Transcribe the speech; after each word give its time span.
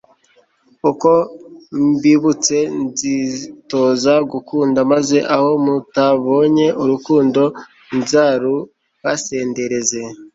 uko 0.89 1.09
mbibutse 1.89 2.57
nzitoza 2.83 4.13
gukunda 4.31 4.79
maze 4.91 5.17
aho 5.35 5.49
mutabonye 5.65 6.67
urukundo 6.83 7.41
nzaruhasendereze 7.97 10.01